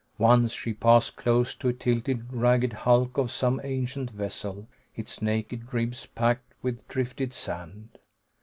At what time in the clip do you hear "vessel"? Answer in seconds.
4.09-4.65